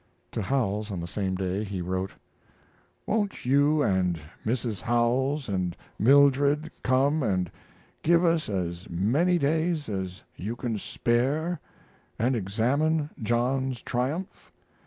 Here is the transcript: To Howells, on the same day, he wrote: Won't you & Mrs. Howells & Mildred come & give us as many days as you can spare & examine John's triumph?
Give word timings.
To 0.31 0.41
Howells, 0.41 0.89
on 0.89 0.99
the 0.99 1.05
same 1.05 1.35
day, 1.35 1.63
he 1.63 1.79
wrote: 1.79 2.11
Won't 3.05 3.45
you 3.45 3.75
& 4.11 4.43
Mrs. 4.43 4.81
Howells 4.81 5.47
& 5.77 5.99
Mildred 5.99 6.71
come 6.81 7.47
& 7.73 8.01
give 8.01 8.25
us 8.25 8.49
as 8.49 8.89
many 8.89 9.37
days 9.37 9.89
as 9.89 10.23
you 10.35 10.55
can 10.55 10.79
spare 10.79 11.59
& 11.91 12.03
examine 12.19 13.11
John's 13.21 13.83
triumph? 13.83 14.51